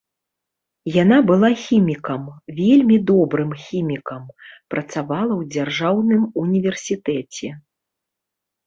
[1.03, 2.23] Яна была хімікам,
[2.61, 4.23] вельмі добрым хімікам,
[4.71, 7.47] працавала ў дзяржаўным універсітэце.